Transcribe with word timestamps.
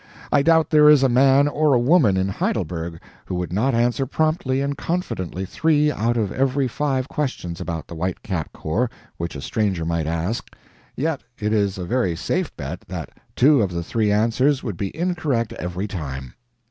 I 0.31 0.41
doubt 0.41 0.71
there 0.71 0.89
is 0.89 1.03
a 1.03 1.09
man 1.09 1.47
or 1.47 1.75
a 1.75 1.79
woman 1.79 2.17
in 2.17 2.27
Heidelberg 2.27 2.99
who 3.27 3.35
would 3.35 3.53
not 3.53 3.75
answer 3.75 4.07
promptly 4.07 4.59
and 4.59 4.75
confidently 4.75 5.45
three 5.45 5.91
out 5.91 6.17
of 6.17 6.31
every 6.31 6.67
five 6.67 7.07
questions 7.07 7.61
about 7.61 7.85
the 7.85 7.93
White 7.93 8.23
Cap 8.23 8.51
Corps 8.51 8.89
which 9.17 9.35
a 9.35 9.41
stranger 9.41 9.85
might 9.85 10.07
ask; 10.07 10.49
yet 10.95 11.21
it 11.39 11.53
is 11.53 11.77
a 11.77 11.85
very 11.85 12.15
safe 12.15 12.57
bet 12.57 12.81
that 12.87 13.11
two 13.35 13.61
of 13.61 13.69
the 13.69 13.83
three 13.83 14.11
answers 14.11 14.63
would 14.63 14.75
be 14.75 14.89
incorrect 14.97 15.53
every 15.59 15.87
time. 15.87 16.33